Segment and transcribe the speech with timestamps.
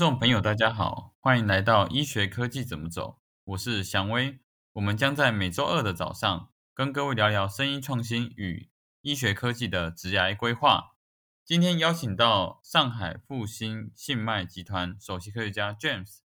[0.00, 4.40] 众朋友，大家好，欢迎来到医学科技怎么走，我是祥威。
[4.72, 8.70] 我们将在每周二的早上跟各位聊聊声音创新与
[9.02, 10.96] 医学科技的职涯规划。
[11.44, 16.20] 今天邀请到上海复兴信脉集团首席科学家 James。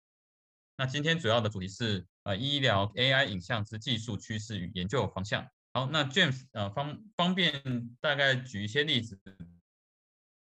[0.75, 5.47] 那今天主要的主题是呃医疗 AI 影像之技术趋势与研究方向。
[5.71, 9.17] 好，那 James 呃方方便大概举一些例子，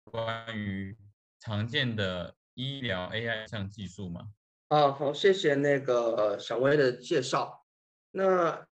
[0.03, 0.97] 关于
[1.39, 2.35] 常见的。
[2.61, 4.27] 医疗 AI 像技术吗？
[4.67, 7.65] 啊，好，谢谢那个小薇的介绍。
[8.11, 8.63] 那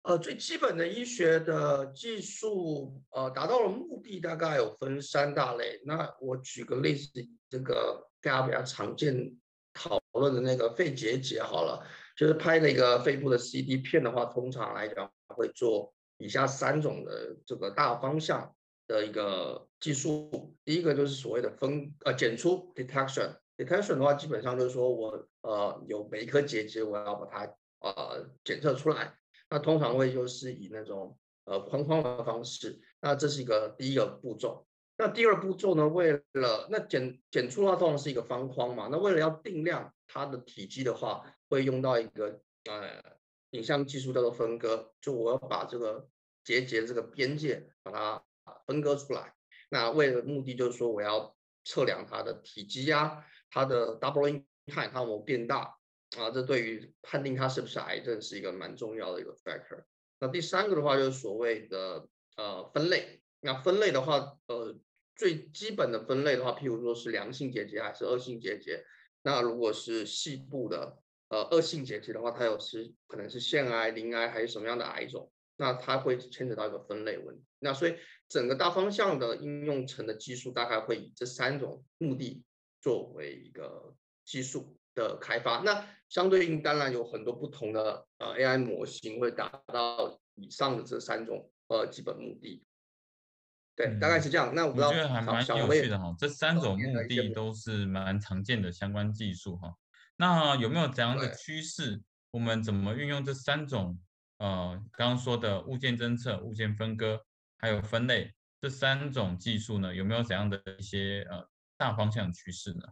[0.00, 5.82] 呃，最基本的医学的技术，呃，达到了目的大概有分三大类。
[5.84, 7.10] 那我举个例子，
[7.50, 9.36] 这个大家比较常见
[9.74, 18.54] 讨论的那个肺结节好了，就是拍那个肺部的 CT 片的话，通常来讲会做以下三种的这个大方向。
[18.86, 29.16] 的一个技术，第一个就是所谓的分呃检出 detection detection 的话，基本上就是说我呃有每一颗结节，我要把它呃检测出来。
[29.50, 34.66] 那通常会就是以那种呃框框的方式，那这是一个第一个步骤。
[34.96, 38.88] 那第二步骤呢，为了那检检出的话，通常是一个方框嘛。
[38.90, 43.02] 那为了要定量它的体积的话，会用到一个呃
[43.50, 46.08] 影像技术叫做分割，就我要把这个
[46.42, 48.24] 结节这个边界把它。
[48.66, 49.34] 分割出来，
[49.70, 53.24] 那为了目的就是说，我要测量它的体积啊，
[53.54, 55.76] 它的 doubling time 它有没有变大
[56.18, 56.28] 啊？
[56.32, 59.84] 这对于判定它是不是癌症是一个蛮重要的一个 factor。
[60.18, 63.22] 那第三个的话就是所谓的呃分类。
[63.40, 64.76] 那分类的话，呃
[65.14, 68.84] 最基本的分类的话，譬如说是良性结节还是恶性结节。
[69.22, 75.30] 那如果是细部的呃恶性结节的话，它有是可能是腺癌、鳞癌还是什么样的癌种？
[75.56, 77.44] 那它会牵扯到一个分类问题。
[77.60, 77.94] 那所以
[78.28, 82.42] 整个大方向的应用层的技术大概会以这三种目的
[82.84, 83.96] 作为一个
[84.26, 85.60] 技术的开发。
[85.60, 92.62] 那相对应当然有很多不同的呃 AI 模型会达到以上的这三种呃基本目的。
[93.74, 94.54] 对，大概是这样。
[94.54, 99.74] 那我觉得还蛮有趣的哈，这三种目的都是蛮常见的相关技术哈。
[100.16, 102.02] 那有没有怎样的趋势？
[102.32, 103.98] 我们怎么运用这三种？
[104.38, 107.24] 呃，刚刚说的物件侦测、物件分割，
[107.56, 111.48] 还有分类这三种技术呢，有没有怎样的一些呃
[111.84, 112.82] 大方向趋势呢？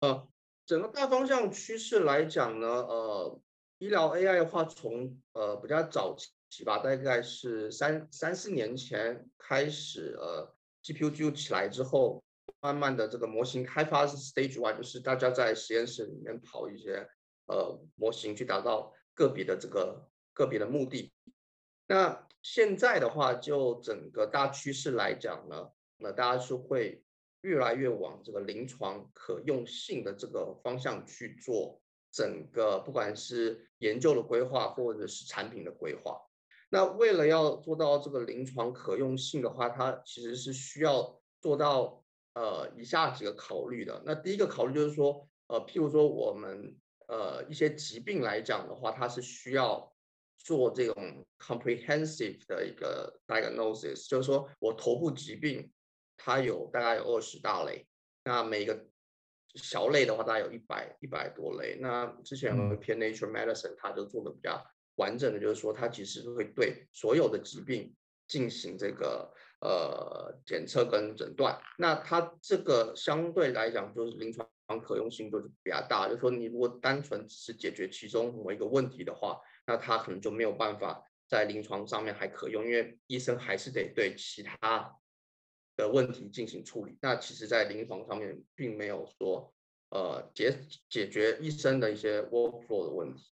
[0.00, 0.28] 呃，
[0.66, 3.40] 整个大方向趋势来讲呢，呃，
[3.78, 6.14] 医疗 AI 的话，从呃比较早
[6.50, 12.22] 期吧，大概是三三四年前开始，呃，GPU 就起来之后，
[12.60, 17.08] 慢慢的这个模型开发是 Stage One，就是大家在实验室里面跑一些
[17.46, 18.92] 呃模型去达到。
[19.12, 21.12] 个别的这个个别的目的，
[21.88, 27.04] 那现在的话，就整个大趋势来讲呢，那大家是会
[27.42, 31.80] 越来越往这个临床可用性的这个方向去做
[32.10, 36.20] 整个，不管是研究的规划或者是产品的规划。
[36.68, 42.02] 那为了要做到这个临床可用性的话，它其实是需要做到
[42.34, 44.02] 呃以下几个考虑的。
[44.04, 46.76] 那第一个考虑就是说，呃，譬如说我们。
[47.12, 49.92] 呃，一些疾病来讲的话，它是需要
[50.38, 55.68] 做这种 comprehensive 的一个 diagnosis，就是说我头部疾病
[56.22, 57.86] 它有大概有二十大类，
[58.24, 58.86] 那每个
[59.54, 61.78] 小类的话大概有一百一百多类。
[61.80, 64.62] 那之前偏 Nature Medicine 它就做的比较
[64.96, 67.94] 完整的，就是说它其实会对所有的疾病
[68.28, 71.58] 进行这个呃检测跟诊断。
[71.78, 74.46] 那它这个相对来讲就是临床。
[74.86, 84.96] 可用性就是比较大，就是说你如果单纯只是解决其中某一个问题的话，那它可能就没有办法在临床上面还可用，因为医生还是得对其他
[85.80, 86.96] 的问题进行处理。
[87.02, 89.52] 那其实，在临床上面并没有说
[89.90, 90.56] 呃解
[90.88, 93.32] 解决医生的一些 workflow 的问题。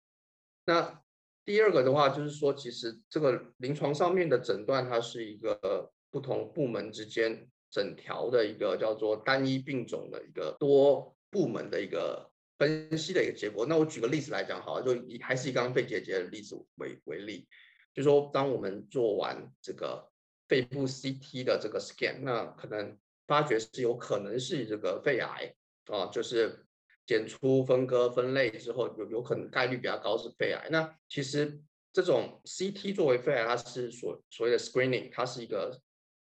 [0.65, 1.01] 那
[1.45, 11.11] 第二个的话，就是说其实这个临床上面的诊断，它是一个不同部门之间整条的一个叫做单一病种的一个多。
[11.33, 12.29] 部门的一个
[12.59, 13.65] 分析的一个结果。
[13.65, 17.47] 那我举个例子来讲，好了，就以还是以刚刚肺结节的例子为为例，
[17.91, 20.11] 就说当我们做完这个
[20.47, 22.97] 肺部 CT 的这个 scan，那可能
[23.27, 25.53] 发觉是有可能是这个肺癌
[25.87, 26.65] 啊，就是
[27.05, 30.69] 检出分割分类之后，有有可能概率比较高是肺癌。
[30.69, 31.61] 那其实
[31.91, 35.79] 这种 CT 作为肺癌，它是所所谓的 screening，它是一个。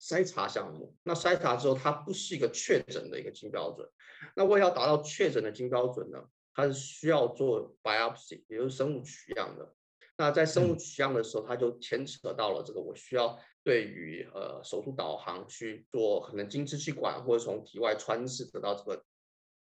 [0.01, 3.85] 筛查项目，那筛查之后，它不是一个确诊的一个金标准。
[4.33, 6.23] 那为了要达到确诊的金标准呢，
[6.53, 9.75] 它是需要做 biopsy，也就是生物取样的。
[10.15, 19.05] 那在生物取样的时候，它就牵扯到了这个，我需要对于呃手术导航去做，可能经支气管或者从体外穿刺得到这个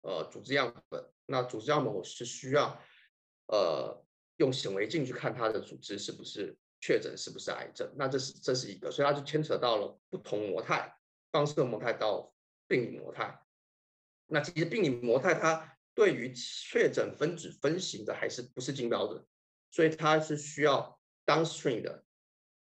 [0.02, 2.80] 呃组织样本，那组织样本我是需要
[3.48, 4.04] 呃
[4.36, 10.96] 用显微镜去看它的组织是不是确诊是不是癌症，那这是这是一个，所以它就牵扯到了不同模态，
[11.30, 12.32] 放射模态到
[12.66, 13.38] 病理模态。
[14.26, 19.22] 那其实病理模态它对于确诊分子分型的还是不是金标准，
[19.70, 22.04] 所以它是需要 downstream 的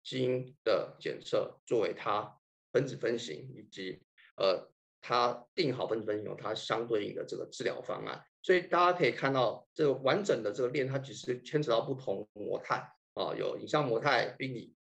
[0.03, 2.37] 基因的检测作为它
[2.71, 4.01] 分子分型以及
[4.35, 4.69] 呃
[5.01, 8.23] 它定好分子分型后它相对应的这个治疗方案。
[8.41, 12.75] 所以大家可以看到这个完整的这个链，它其实牵扯到不同模态
[13.13, 14.75] 啊，有影像模态、病理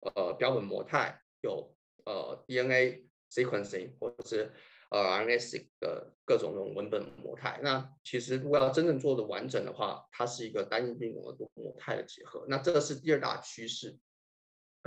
[0.00, 1.74] 呃标本模态，有
[2.04, 4.52] 呃 DNA sequencing 或者是。
[4.90, 12.46] 呃，RNA 的各种这种文本模态，那其实如果要真正做的完整的话，它是一个单一病毒的多模态的结合。
[12.48, 13.98] 那这个是第二大趋势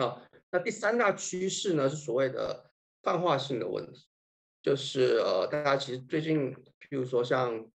[0.01, 0.21] 啊。
[0.51, 2.71] 那第三大趋势呢，是所谓的
[3.01, 4.07] 泛化性的问题，
[4.61, 7.69] 就是呃，大家其实最近，譬如说像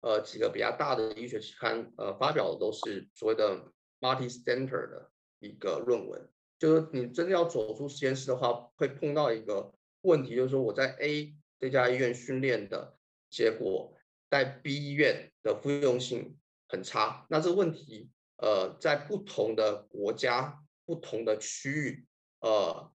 [0.00, 11.34] 呃几个比较大的医学期刊，呃发表的都是所谓的 multi-center 的一个论文，就是你真的要走出实验室的话，会碰到一个问题，就是说我在 A。
[11.60, 12.96] 这家医院训练的
[13.30, 13.96] 结果，
[14.28, 16.36] 在 B 医院的复用性
[16.66, 17.24] 很差。
[17.30, 22.06] 那这个问题，呃，在不同的国家、不同的区域，
[22.40, 22.90] 呃，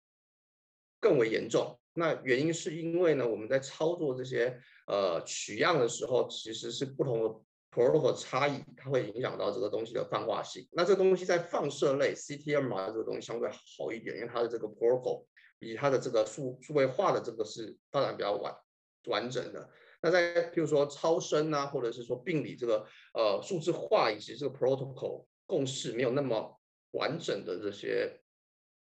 [0.99, 1.79] 更为严重。
[1.93, 7.29] 那原因是因为呢，我们在操作这些呃取样的时候，其实是不同的
[7.71, 10.67] protocol 差异，它会影响到这个东西的泛化性。
[10.71, 15.25] 那这个东西在放射类 CTM 这个东西相对好一点，因为它的这个 protocol。
[15.59, 18.53] 以它的这个数数位化的这个是发展比较完
[19.05, 19.69] 完整的。
[20.01, 26.59] 那在譬如说超声啊，或者是说病理这个呃数字化以及这个 protocol 共识没有那么
[26.95, 28.21] 完整的这些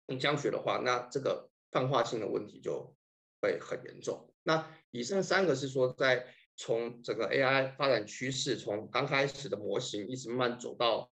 [0.07, 2.97] 影像学的话，那这个泛化性的问题就
[3.41, 4.33] 会很严重。
[4.43, 6.27] 那以上三个是说在
[6.57, 11.11] 从整个 AI 发展趋势，从刚开始的模型一直慢慢走到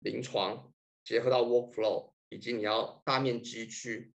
[0.00, 0.72] 临床，
[1.04, 4.12] 结合到 workflow，以及你要大面积去。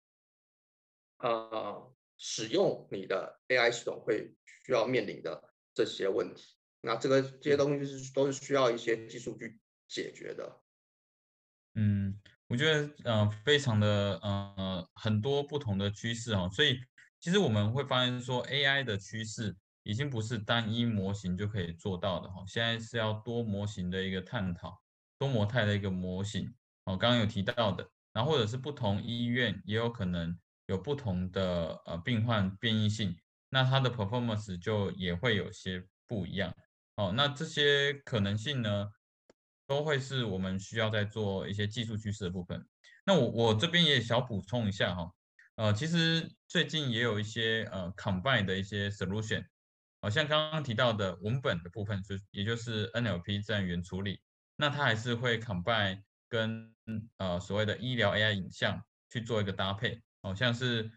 [1.20, 4.36] 呃，使用你的 AI 系统会
[4.66, 10.62] 需要面临的这些问题，那这个这些东西是都是需要一些技术去解决的。
[11.76, 16.80] 嗯，我觉得呃，非常的呃，很多不同的趋势哦，所以
[17.20, 24.82] 其实我们会发现说，AI 的趋势已经不是单一模型就可以做到的哈，现在是要多模型的一个探讨，
[25.20, 26.54] 多模态的一个模型
[26.86, 30.38] 哦，刚刚有提到的，然后或者是不同医院也有可能。
[30.68, 33.16] 有不同的呃病患变异性，
[33.52, 36.52] 那它的 performance 就也会有些不一样
[36.96, 37.14] 哦。
[37.16, 38.90] 那这些可能性呢，
[39.68, 42.66] 都会是我们需要在做一些技术趋势的部分。
[43.06, 45.12] 那我我这边也小补充一下哈，
[45.56, 49.46] 呃，其实最近也有一些呃 combine 的一些 solution，
[50.02, 54.20] 好像刚刚提到的文本的部分，就也就是 NLP 自然语言处理，
[54.56, 56.76] 那它还是会 combine 跟
[57.18, 60.02] 呃所谓的医疗 AI 影像去做一个搭配。
[60.22, 60.90] 好像是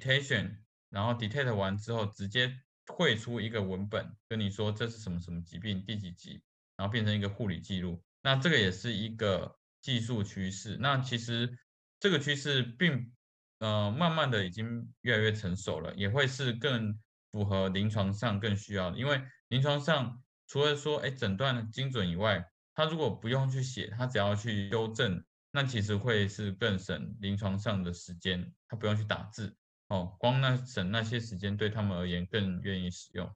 [0.00, 0.56] detection，
[0.90, 2.52] 然后 detect 完之后，直接
[2.92, 6.42] 绘出一个文本，跟你说这是什么什么疾病，第几集，
[6.76, 8.02] 然后变成一个护理记录。
[8.22, 10.76] 那这个也是一个技术趋势。
[10.80, 11.58] 那其实
[11.98, 13.12] 这个趋势并
[13.58, 16.98] 呃慢慢的已经越来越成熟了，也会是更
[17.30, 18.98] 符合临床上更需要的。
[18.98, 25.24] 因为临床上除了说哎诊断精准以外，他如果不用去写，他只要去修正。
[25.54, 29.54] 那其实会是更省临床上的时间，他不用去打字
[29.88, 33.30] 哦，光那省那些时间对他们而言更愿意使用。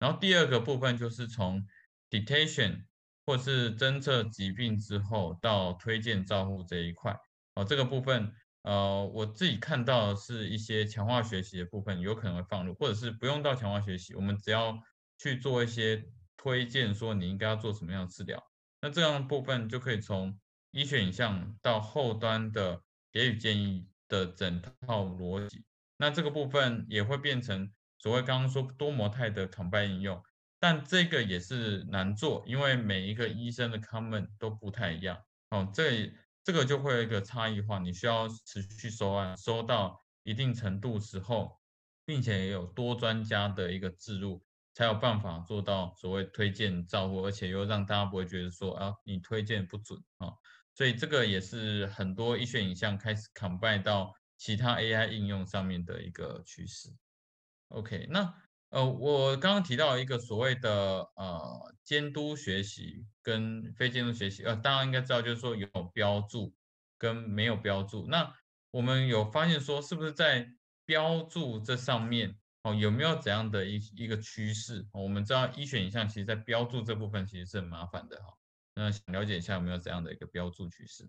[0.00, 1.64] 然后第二个部分就是从
[2.12, 2.84] detection
[3.26, 7.18] 或是侦测疾病之后到推荐照护这一块
[7.56, 14.78] 哦，这个部分呃我自己看到是一些强化学习的部分有可能会放入，或者是不用到强化学习，我们只要
[15.18, 16.04] 去做一些
[16.36, 18.40] 推荐，说你应该要做什么样的治疗，
[18.80, 20.38] 那这样部分就可以从。
[20.74, 25.66] 医学影像到后端的给予建议的整套逻辑，
[25.98, 30.22] 那这个部分也会变成所谓刚刚说多模态的 combine 应用，
[30.62, 36.12] 但这个也是难做，因为每一个医生的 comment 都不太一样哦，这
[36.44, 41.58] 这个就会有一个差异化，你需要持续收案，收到一定程度时候，
[42.04, 44.44] 并且也有多专家的一个置入。
[44.74, 50.32] 才有办法做到所谓推荐照顾，而且又让大家不会觉得说啊，你推荐不准啊。
[50.74, 56.88] 所以这个也是很多医学影像开始 combine 到其他 AI 应用上面的一个趋势。
[57.68, 58.34] OK，那
[58.72, 66.54] 呃，我刚刚提到一个所谓的呃监督学习跟非监督学习，呃，大家应该知道就是说有标注
[66.96, 68.06] 跟没有标注。
[68.06, 68.34] 那
[68.70, 70.54] 我们有发现说，是不是在
[70.86, 72.38] 标注这上面？
[72.62, 74.86] 哦，有没有怎样的一一个趋势？
[74.92, 78.38] 我们知道医学影像其实在标注这部分其实是很麻烦的哈。
[78.74, 81.04] 那想了解一下有没有怎样的一个标注趋势？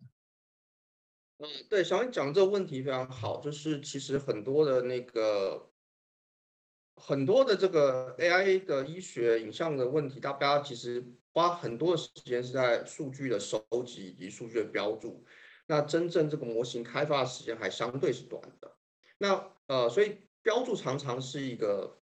[1.38, 5.72] 嗯，对，小英讲这个问题非常好，就是其实很多的那个
[7.05, 15.22] 很多的这个 AI 的医学影像的问题，大家其实花很多的时间是在数据的收集以及数据的标注。
[15.67, 18.72] 那真正这个模型开发的时间还相对是短的。
[19.17, 22.00] 那呃，所以标注常常是一个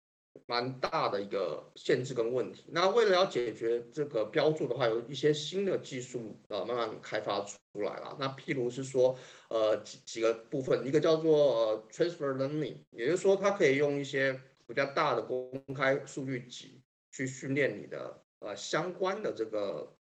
[0.46, 2.64] 蛮大的一个限制跟问题。
[2.72, 8.16] 那为了要解决这个标注的话，有一些新的技术呃慢慢开发出来了。
[8.18, 9.16] 那譬如是说
[9.48, 19.96] 呃几几个部分，一个叫做呃 transfer learning，也就是说它可以用一些比较大的公开数据集去训练你的呃相关的这个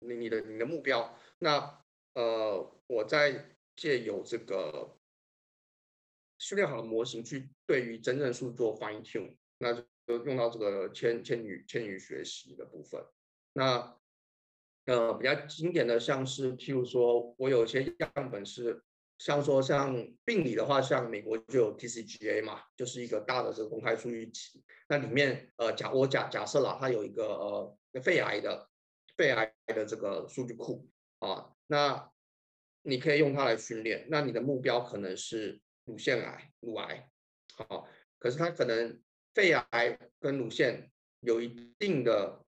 [0.00, 1.16] 你你的你的目标。
[1.38, 4.92] 那呃我在借由这个。
[6.38, 13.02] 训练好的模型去对于真正数做 fine tune，那就用到这个千千语千语学习的部分。
[13.54, 13.96] 那
[14.84, 18.84] 呃比较经典的像是譬如说我有些样本是
[19.18, 19.94] 像说像
[20.24, 24.62] 病理的话，像美国就有 TCGA 嘛，就是一个大的这个公开数据集。
[24.88, 28.68] 那里面呃假我假假设了它有一个呃肺癌的
[29.16, 32.10] 肺癌的这个数据库啊，那
[32.82, 34.06] 你可以用它来训练。
[34.10, 35.60] 那你的目标可能是。
[35.86, 37.08] 乳腺癌、乳癌，
[37.54, 39.00] 好，可是它可能
[39.34, 42.44] 肺癌跟乳腺有一定的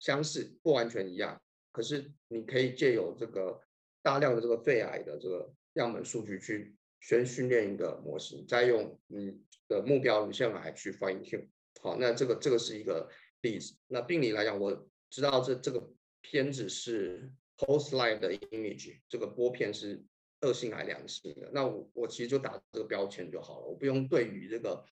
[0.00, 1.40] 相似，不完全一样。
[1.70, 3.62] 可是你可以借由这个
[4.02, 11.48] 大量的这个肺癌的这个样本数据去先训练一个模型，再用你的目标乳腺癌去 fine tune。
[11.80, 13.08] 好，那这个这个是一个
[13.42, 13.74] 例子。
[13.88, 20.04] 那病理来讲，我知道这这个片子是 post line 的 image，这个玻片是。
[20.40, 24.84] 恶性还良性的，那我我其实就打这个标签就好了，我不用对于这个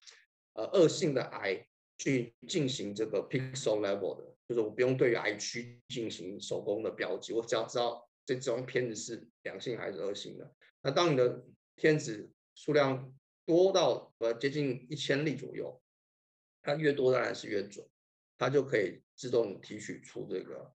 [0.53, 1.63] 呃恶性的癌
[1.99, 10.55] 去进行这个 pixel level 的，就是我不用对于癌区进行手工的标记，我只要知道这张片子是良性还是恶性的。
[10.83, 11.43] 那当你的
[11.75, 13.11] 片子数量
[13.45, 15.81] 多到呃接近一千例左右，
[16.61, 17.83] 它越多当然是越准，
[18.37, 20.71] 它就可以自动提取出这个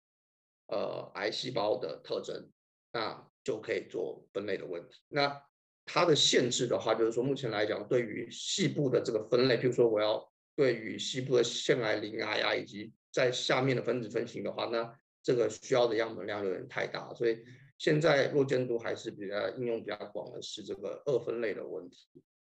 [0.66, 2.50] 呃癌细胞的特征。
[2.90, 5.02] 那就可以做分类的问题。
[5.08, 5.42] 那
[5.84, 14.98] 它的限制的话，就是说目前来讲，对于细部的这个分类，比如说我要对于细部的腺癌、鳞癌啊，以及在下面的分子分型的话，那
[15.28, 17.44] 这个需要的样本量有点太大，所以
[17.76, 22.08] 现在弱监督还是比较应用比较广的是这个二分类的问题。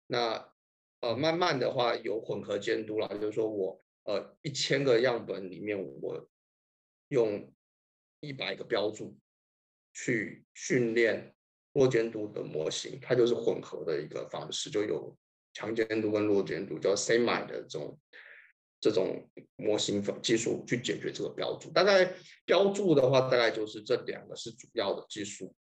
[0.07, 0.51] 那
[1.01, 6.27] 呃，慢慢的话有混合监督了，就是说我呃一千个样本里面，我
[7.09, 7.53] 用
[8.21, 9.15] 一百个标注。
[9.95, 11.35] 去训练
[11.75, 15.15] 弱监督的模型，它就是混合的一个方式，就有
[15.53, 18.01] 强监督跟弱监督，叫 semi 的这种
[18.83, 21.71] 这种模型技术去解决这个标注。
[21.71, 22.13] 大概
[22.45, 25.55] 标注的话，大概就是这两个是主要的技术，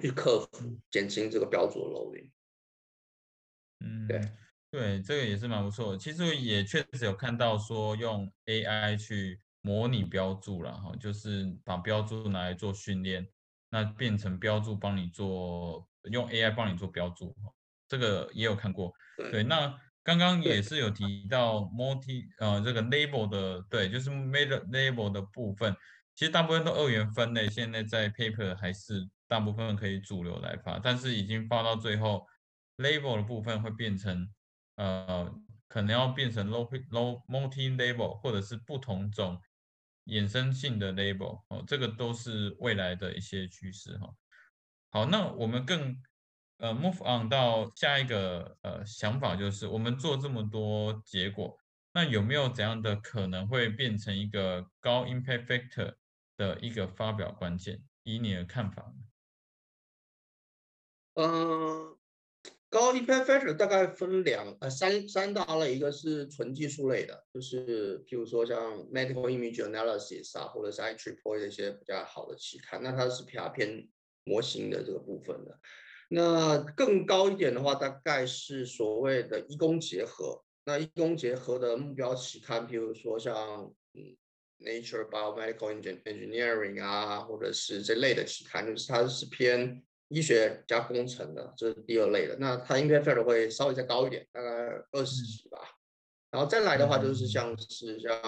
[0.00, 2.30] 去克服减轻这个标注的 loading。
[3.80, 4.20] 嗯，对
[4.70, 5.98] 对，这个也是蛮不错的。
[5.98, 13.28] 其实也确实有看到说用 AI 去模拟标注了哈，就是把标注拿来做训练。
[13.70, 17.36] 那变成标注帮你做，用 AI 帮你做标注，
[17.86, 18.94] 这个也有看过。
[19.30, 19.78] 对，那
[20.08, 25.76] 刚刚也是有提到 multi 呃这个 label 的，对，就是 made label 的部分，
[26.14, 32.26] 其实大部分都二元分类，现在在 paper 还是大部分可以主流来发，但是已经发到最后
[32.78, 34.26] ，label 的部分会变成
[34.76, 35.30] 呃
[35.68, 39.38] 可能要变成 low low multi label 或者是不同种。
[40.06, 44.08] 衍生性的 label 哦，这个都是未来的一些趋势哈。
[44.88, 46.00] 好，那我们更
[46.58, 51.58] 呃 move on 到下一个呃想法，就是我们做这么多结果，
[51.92, 55.94] 那有没有怎样的可能会变成一个高 impact factor
[56.36, 57.82] 的一个发表关键？
[58.02, 59.04] 以你的看法呢？
[61.14, 61.94] 嗯。
[62.70, 68.60] 高 impact factor 大概分两呃三三大类，一个是纯技术类的，就是譬如说像
[68.92, 73.88] medical image analysis 啊，或者是 i triple 的一些比较好的期刊，那它是比较偏
[74.24, 75.58] 模型的这个部分的。
[76.08, 80.42] 那更高一点的话，大概是所谓的医工结合。
[80.64, 84.16] 那医工结合的目标期刊，比如说像嗯
[84.60, 89.82] Nature Biomedical Engineering 啊，或者是这类的期刊，就是它是偏。
[90.10, 92.34] 医学加工程的，这是第二类的。
[92.38, 94.48] 那它 impact factor 会稍微再高一点，大概
[94.90, 95.58] 二十几吧。
[96.30, 98.18] 然后再来的话，就是像是像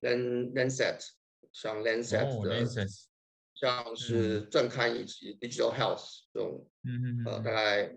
[0.00, 1.04] Lan Lancet，
[1.52, 2.64] 像 Lancet 的，
[3.60, 6.66] 像是正刊以及 Digital Health 这种，
[7.26, 7.94] 呃，大概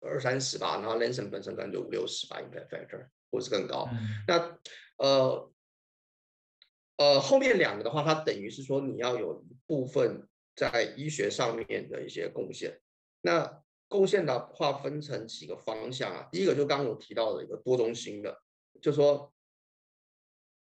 [0.00, 0.80] 二三十吧。
[0.80, 3.08] 然后 Lancet 本身可能就五六十吧，impact factor。
[3.28, 3.88] 或是更高。
[4.28, 4.56] 那
[4.98, 5.52] 呃
[6.96, 12.80] 呃后面两个的话，它等于是说你要有一部分在医学上面的一些贡献。
[13.22, 18.40] 那贡献的话分成几个方向啊，第一个就刚刚我提到的一个多中心的，
[18.80, 19.34] 就说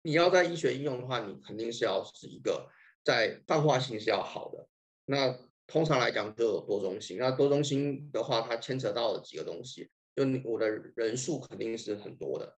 [0.02, 2.70] 你要在医学应用的话，你肯定是要是一个
[3.04, 4.68] 在泛化性是要好的。
[5.06, 12.56] 那通常来讲就有多中心，那多中心的话，它牵扯到了几个东西，就我的人数肯定是很多的，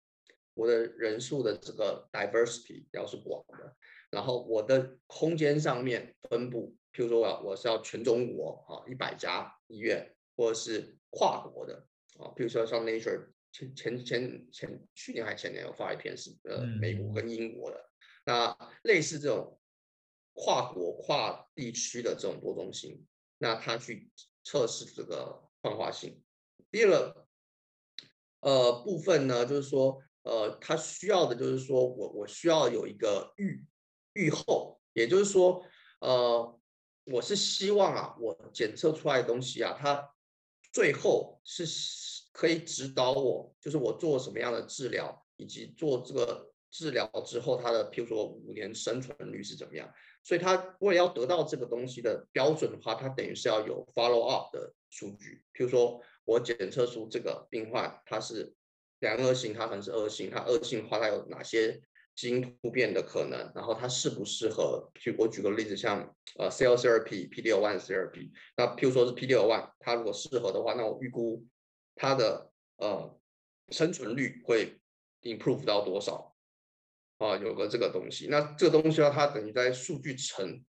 [0.54, 3.76] 我的人数的这个 diversity 要是广的，
[4.10, 10.10] 然后我的空间上面分布，譬如说我要我是要全中国啊一百家医院。
[10.36, 11.76] 或者是跨国的
[12.18, 17.88] 啊，譬如说像 Nature 前前前前去年还前年有发一篇是呃美国跟英国的，
[18.26, 19.56] 那类似这种
[20.34, 23.06] 跨国跨地区的这种多中心，
[23.38, 24.10] 那他去
[24.42, 26.22] 测试这个泛化性。
[26.70, 27.26] 第二个
[28.40, 33.64] 呃部分呢，就是说呃他需要的就是说我我需要有一个预
[34.12, 35.64] 预后，也就是说
[36.00, 36.60] 呃
[37.04, 40.10] 我是希望啊我检测出来的东西啊它。
[40.72, 41.64] 最后是
[42.32, 49.88] 可以指导我，就是我做什么样的治疗，以及做这个治疗之后，它的譬如说五年生存率是怎么样。
[50.24, 55.44] 所以，他为了要得到这个东西的标准的话，它等于是要有 follow up 的数据。
[55.52, 58.52] 譬如说我检测出这个病患他是
[59.00, 61.80] 良恶性，他可能是恶性，他恶性的话，他有哪些？
[62.16, 64.88] 基因突变的可能，然后它适不适合？
[64.94, 71.44] 举我举个例子，像呃，cell therapy、p d l one therapy，那譬如说是 PDL1，它如果适合的话，那我预估
[71.96, 73.18] 它的呃
[73.70, 74.78] 生存率会
[75.22, 76.33] improve 到多少？
[77.24, 80.62] 啊，有个这个东西，那这个东西呢，它等于在数据层，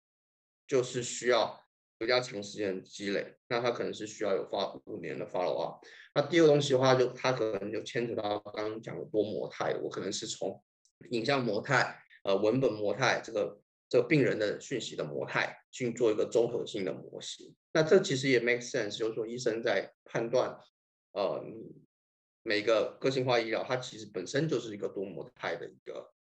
[0.68, 1.60] 就是需要
[1.98, 5.84] 比较长时间积累，那它可能是需要有发五年的 follow up。
[6.14, 10.62] 那第二个东西的话，就它可能就牵扯到刚刚讲的多模态，我可能是从
[11.10, 17.52] 影像模态，呃，文本模态，这个这个病人的讯息的模态，去做一个综合性的模型。
[17.72, 20.56] 那这其实也 make sense，就是说医生在判断，
[21.14, 21.44] 呃，
[22.44, 26.13] 每个个性化医疗，它其实本身就是一个多模态的一个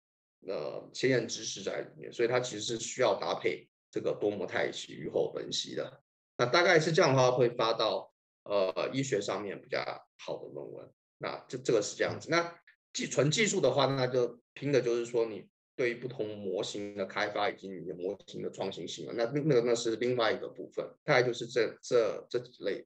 [0.46, 6.02] 呃先验知识在里面，所以它其实是需要搭配这个多模态以及预后分析的。
[6.36, 8.12] 那大概是这样的话，会发到
[8.44, 9.78] 呃医学上面比较
[10.18, 10.90] 好的论文。
[11.18, 12.28] 那这这个是这样子。
[12.30, 12.58] 那
[12.92, 19.12] 技纯技术的话，那就拼的就是说你对于不同模型的开发以及你的模型的创新性了。
[19.12, 22.84] 那那个那是另外一个部分，大概就是这这这几类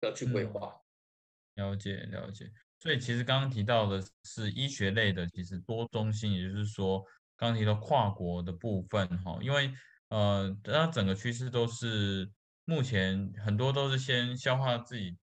[0.00, 0.80] 的去规划。
[1.54, 2.52] 了解了解。
[2.78, 7.04] 所以其实刚刚提到的是医学类的，其实多中心，也就是说
[7.36, 9.72] 刚刚提到跨国的部分哈，因为
[10.08, 12.30] 呃，它整个趋势都是
[12.64, 15.16] 目前很多都是先消化自己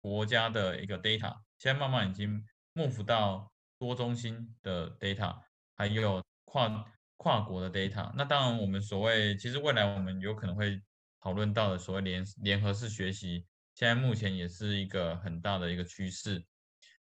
[0.00, 2.44] 国家的一个 data，现在慢慢已经。
[2.72, 5.36] move 到多中心的 data，
[5.76, 8.12] 还有跨跨国的 data。
[8.14, 10.80] 那当然，我们所谓其实未来我们有可能会
[11.20, 16.40] 讨论到的所谓联联合式学习，现在目前也是一个很大的一个趋势。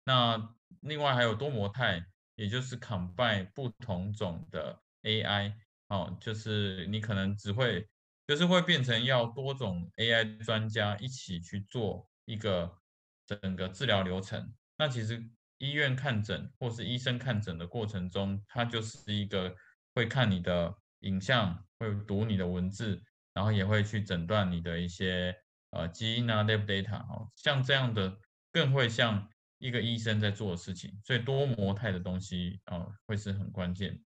[0.06, 2.02] 那另外还有多模态，
[2.36, 5.52] 也就是 combine 不同种的 AI，
[5.88, 7.86] 哦，就是你可能只会
[8.26, 12.78] 就是会变成要多种 AI 专家一起去做一个
[13.26, 14.54] 整个治疗流程。
[14.78, 15.28] 那其实。
[15.58, 19.56] 医院看诊或是医生看诊的过程中，他就是一个
[19.94, 25.34] 会看你的影像，会读你的文字，然后也会去诊断你的一些
[25.70, 28.18] 呃基因啊，lab data 哦，像这样的
[28.52, 29.30] 更会像
[29.66, 34.00] 一个医生在做的事情，所以多模态的东西啊会是很关键。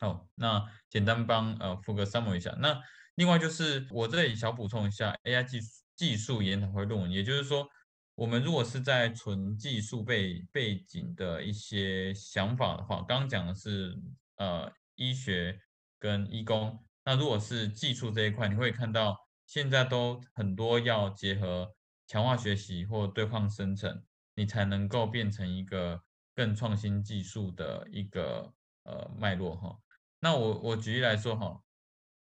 [0.00, 2.80] 好，那简单帮呃福哥 summar 一下，那
[3.14, 7.68] 另外就是我这里小补充一下 AI 技术技术研讨会论文，也就是说。
[8.16, 13.98] 我们如果是在纯技术背背景的一些想法的话，刚刚讲的是
[14.36, 15.58] 呃医学
[15.98, 21.74] 跟医工，那如果是技术这一块，你会看到现在都很多要结合
[22.06, 24.04] 强化学习或对抗生成，
[24.40, 26.02] 你才能够变成一个
[26.34, 29.78] 更创新技术的一个呃脉络哈。
[30.20, 31.60] 那我我举例来说哈，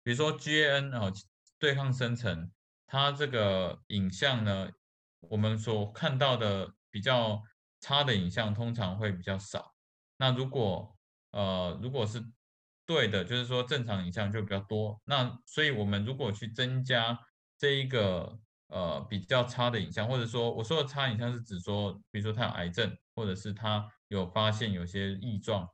[0.01, 1.13] 比如说 GAN 哦
[1.59, 2.51] 对抗生成，
[2.87, 4.71] 它这个影像呢。
[5.29, 7.43] 我们所看到的比较
[7.79, 9.75] 差的影像通常会比较少。
[10.17, 10.97] 那如果
[11.29, 12.25] 呃如果是
[12.87, 14.99] 对的，就是说正常影像就比较多。
[15.05, 17.19] 那所以我们如果去增加
[17.59, 18.39] 这一个
[18.71, 25.69] 呃比较差的影像，或者说我说的差影像是指说，比如说他有癌症，或者是他有发现有些异状，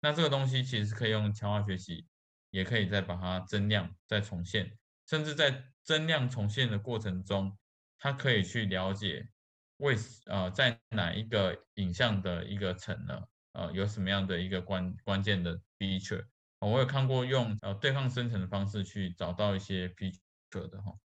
[0.00, 2.06] 那这个东西其实是可以用强化学习，
[2.50, 7.58] 也可以再把它增量再重现，甚至在增量重现的过程中。
[7.98, 9.28] 它可以去了解
[9.76, 13.22] 为呃在哪一个影像的一个层呢？
[13.52, 16.24] 呃，有什么样的一个关关键的 feature？
[16.58, 21.01] 我有看过用呃对抗生成的方式去找到一些 feature 的哈。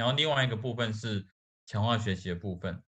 [0.00, 1.26] 然后另外一个部分是
[1.66, 2.82] 强化学习的部分。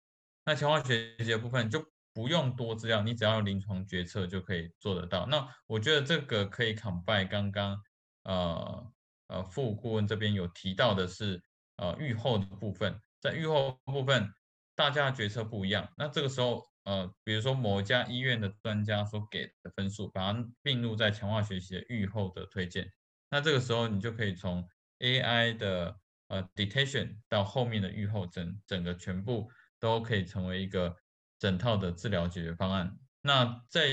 [0.46, 5.26] 那强化学习的部分就不用多资料，你只要临床决策就可以做得到。
[5.26, 7.78] 那我觉得这个可以 combine 刚刚
[8.22, 8.92] 呃
[9.26, 11.42] 呃副顾问这边有提到的是
[11.76, 14.32] 呃预后的部分，在预后部分
[14.74, 16.66] 大家的决策不一样，那这个时候。
[16.84, 22.92] 呃，比如说某家医院的专家所给的分数，把它并入在强化学习的预后的推荐，
[23.30, 25.96] 那这个时候你就可以从 AI 的
[26.32, 30.96] 呃 detection 到后面的预后整整个全部都可以成为一个
[31.38, 32.98] 整套的治疗解决方案。
[33.20, 33.86] 那在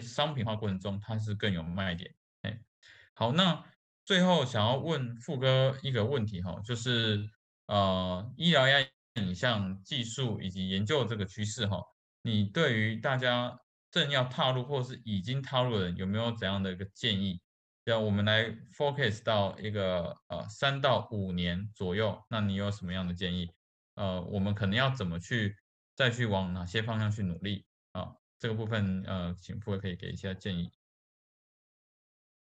[0.00, 2.14] 商品化过程中，它是更有卖点。
[2.40, 2.58] 哎，
[3.12, 3.62] 好，那
[4.06, 7.28] 最后想要问富哥一个问题哈，就是
[7.66, 11.78] 呃医疗 AI 影像技术以及研究这个趋势哈。
[12.22, 17.38] 你对于大家正要踏入或是已经踏入的人，有没有怎样的一个建议？
[17.84, 23.50] 让我们来 focus 到一个呃三到五年左右，那你有什么样的建议？
[23.94, 25.56] 呃，我们可能要怎么去
[25.96, 28.14] 再去往哪些方向去努力啊？
[28.38, 30.70] 这个部分呃，请傅可以给一下建议。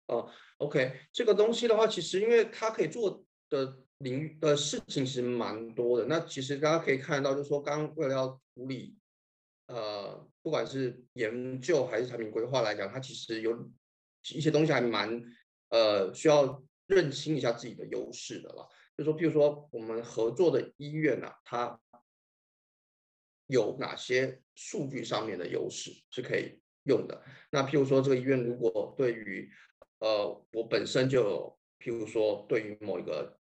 [0.07, 6.05] 哦，OK，这个东西的话，其实因为它可以做的领域的事情其实蛮多的。
[6.05, 8.95] 那其实大家可以看到，就是说刚刚为了要处理。
[9.67, 13.69] 呃，不管是研究还是产品规划来讲，它其实有
[14.33, 15.21] 一些东西还蛮
[15.69, 18.67] 呃需要认清一下自己的优势的了。
[18.97, 21.79] 就说，譬如说我们合作的医院啊，它
[23.47, 27.23] 有哪些数据上面的优势是可以用的？
[27.51, 29.49] 那譬如说这个医院如果对于
[29.99, 33.37] 呃我本身就有，譬如说对于某一个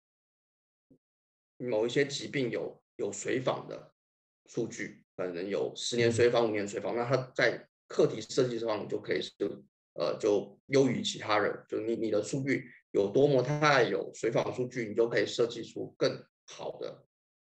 [1.59, 3.93] 某一些疾病有有随访的
[4.47, 5.01] 数据。
[5.15, 9.63] 可能有十年随访、五年随访，那它在课题设计上就可以就
[9.95, 11.65] 呃就优于其他人。
[11.69, 17.05] 就你你的数据有多模态，有随访数据，你就可以设计出更好的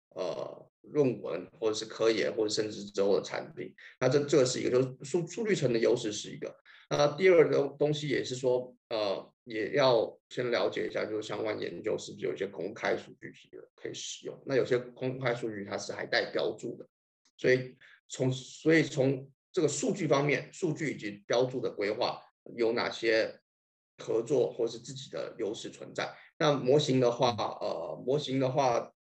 [0.10, 3.74] 呃论文，或者是科研，或者甚至之后的产品。
[4.00, 6.56] 那这这是一个，就是数数据层的优势是一个。
[6.90, 14.40] 那第二个东西也是说，呃，也要先了解一下，就是相关研究是不是有一些公开数据集的可以使用。
[14.46, 16.88] 那有些公开数据它是还带标注的。
[17.38, 17.76] 所以
[18.08, 22.22] 从所以从这个数据方面，数据以及标注的规划
[22.56, 23.40] 有哪些
[23.98, 26.16] 合作或是自己的优势存在？
[26.38, 28.94] 那模型的话，呃，模型的话，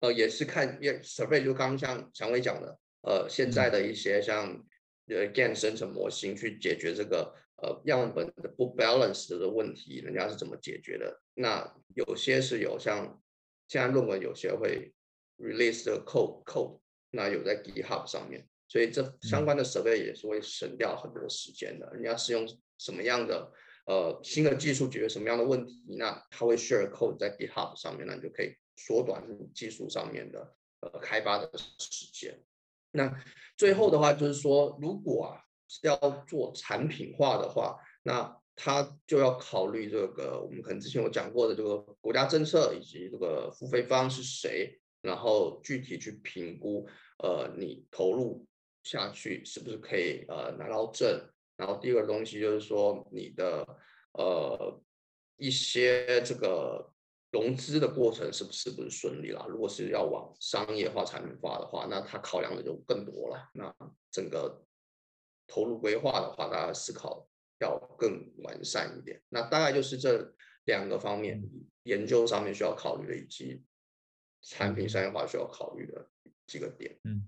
[0.00, 4.64] 呃，也是看也 survey 就刚刚像强伟讲的，呃，现在的一些像
[5.08, 11.20] 呃 GAN 生成模型去解决这个呃样本的不 balance 的问题，人家是怎么解决的？
[11.34, 13.20] 那有些是有像
[13.68, 14.92] 现在论文有些会
[15.38, 16.80] release 的 code code。
[17.16, 21.92] 那有在 GitHub 上面，所以这相关的设备也是会省掉很多时间的。
[21.96, 22.44] 你要使用
[22.76, 23.52] 什么样的
[23.86, 32.36] 呃新的技术解决什么样的问题，那它会 share code 在 GitHub 上面，那你就可以缩短技术上面的呃开发的时间。
[32.90, 33.16] 那
[33.56, 46.88] 最后的话就是说，如果啊是要做产品化的话，那它就要考虑这个我们可能之前有讲过的这个国家政策以及这个付费方是谁，然后具体去评估。
[47.22, 48.44] 呃，你投入
[48.84, 51.28] 下去是不是可以呃拿到证？
[51.56, 53.66] 然后第二个东西就是说你的
[54.12, 54.80] 呃
[55.36, 56.92] 一些这个
[57.32, 59.46] 融资的过程是不是不是顺利啦？
[59.48, 63.50] 如果是要往商业化、产品化的话，那它考量的就更多了。
[63.54, 63.74] 那
[64.12, 64.62] 整个
[65.46, 67.26] 投入规划的话，大家思考
[67.60, 69.20] 要更完善一点。
[69.30, 70.34] 那大概就是这
[70.66, 71.42] 两个方面，
[71.84, 73.64] 研究上面需要考虑的，以及
[74.42, 76.08] 产品商业化需要考虑的。
[76.46, 77.26] 几个点，嗯，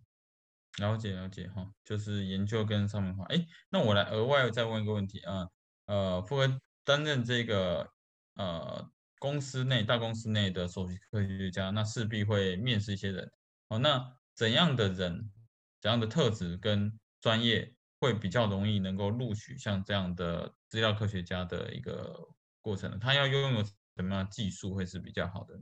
[0.77, 3.25] 了解了解哈，就是研究跟商品化。
[3.27, 5.49] 哎，那我来额外再问一个问题啊，
[5.87, 7.89] 呃，富哥担任这个
[8.35, 13.31] 呃公司内大公司内的首席科学家，那势必会面试一些人。
[13.69, 15.33] 哦，那怎样的人，
[15.81, 22.15] 怎样的特质跟专业会比较容易能够录取像这样的资料科学家的一个
[22.61, 22.99] 过程？
[23.01, 25.59] 他要拥有什么样技术会是比较好的？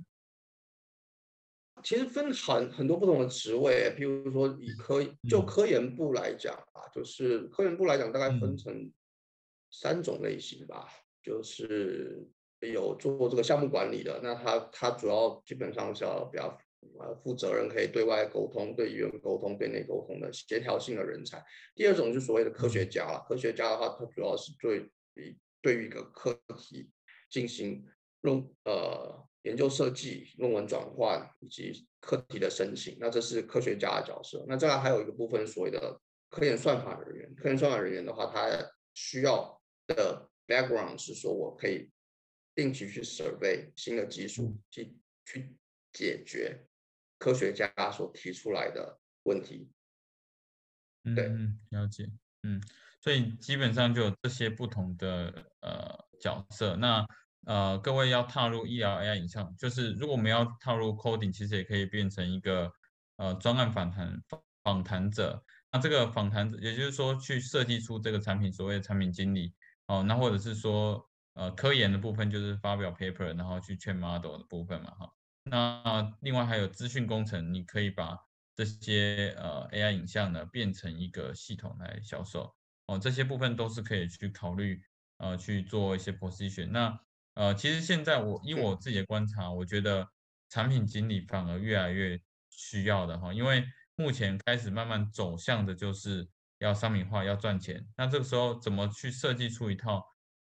[1.85, 8.91] 其实分很很多不同的职位，譬如说以科就科研部来讲啊，就是科研部来讲大概分成
[9.71, 10.89] 三种类型吧，
[11.23, 12.27] 就是
[12.61, 16.59] 有做这个项目管理的，那他他主要基本上是要比较
[16.99, 21.45] 呃负责任，可以对外沟通、对医院沟通、对内沟通的协调性的人才。
[21.75, 24.91] 第二种就是所谓的科学家了，科学家的话，他主要是对
[25.61, 26.91] 对于一个课题
[27.29, 27.85] 进行
[28.25, 34.43] 论呃研究设计、论文转换以及课题的申请，那这是科学家的角色。
[34.49, 37.35] 那再来还有一个部分，所谓的科研算法人员。
[37.35, 38.49] 科研算法人员的话，他
[38.95, 41.91] 需要的 background 是说我可以
[42.55, 45.55] 定期去 survey 新的技术，去去
[45.93, 46.67] 解决
[47.19, 49.71] 科学家所提出来的问题。
[51.15, 51.29] 对，
[51.69, 52.11] 了解，
[52.45, 52.59] 嗯，
[53.03, 56.77] 所以基本上就有这些不同的呃角色。
[56.77, 57.07] 那
[57.47, 62.73] 呃，各位要踏入医疗 AI 影像，就是如果我们要踏入 coding，其实也可以变成一个
[63.17, 64.23] 呃专案访谈
[64.63, 65.45] 访谈者。
[65.73, 69.53] 那这个访谈者，也就是说去设计出这个产品，所谓的产品经理
[69.89, 70.05] 哦。
[70.05, 71.05] 那或者是说
[71.35, 75.11] 呃科研的部分，就是发表 paper，然后去劝 model 的部分嘛，哈。
[75.43, 78.17] 那另外还有资讯工程，你可以把
[78.55, 82.55] 这些呃 AI 影像呢变成一个系统来销售
[82.87, 82.97] 哦。
[82.99, 84.81] 这些部分都是可以去考虑
[85.19, 86.69] 呃去做一些 position。
[86.71, 86.99] 那
[87.35, 90.09] 呃，其实现在我以我自己的观察，我觉得
[90.49, 93.65] 产品经理反而越来越需要的哈，因为
[93.97, 97.85] 目前开始慢慢走向的就是要商品化、要赚钱。
[97.97, 100.05] 那这个时候怎么去设计出一套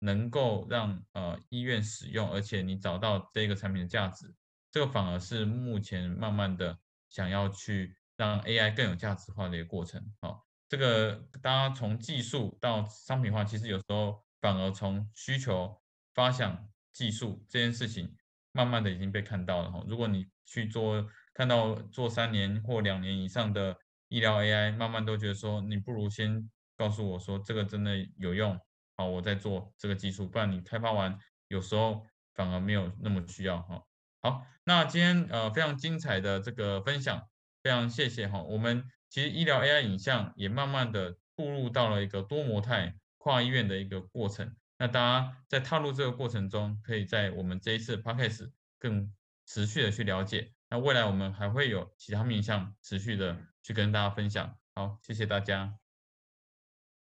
[0.01, 4.35] 能够让呃医院使用，而且你找到这个产品的价值，
[4.71, 10.03] 这个反而是目前慢慢的想要去让 AI 更有价值化的一个过程。
[10.21, 15.75] 好，这个大家从技术到商品化，其实有时候反而从需求。
[16.17, 18.17] 发想技术这件事情，
[18.53, 19.85] 慢慢的已经被看到了哈。
[19.87, 23.77] 如果你去做，看到做三年或两年以上的
[24.09, 28.59] 医疗 AI，慢慢都觉得说，你不如先告诉我说这个真的有用，
[28.97, 33.83] 好，我在做这个技术，不然你开发完，有时候反而没有那么需要哈。
[34.23, 37.29] 好，那今天呃非常精彩的这个分享，
[37.63, 38.43] 非常谢谢哈。
[38.43, 44.57] 我们其实医疗 AI 影像也慢慢的步入到了一个多模态跨医院的一个过程。
[44.79, 49.13] 那大家在踏入这个过程中，可以在我们这一次 podcast 更
[49.47, 50.53] 持续的去了解。
[50.69, 54.57] 那未来我们还会有其他面向持续的去跟大家分享。
[54.75, 55.79] 好，谢谢大家。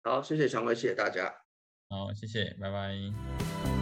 [0.03, 1.41] 好，谢谢常威，谢谢大家。
[1.89, 3.76] 好，谢谢，拜拜。